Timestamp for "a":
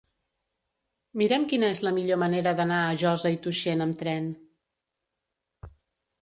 2.87-2.97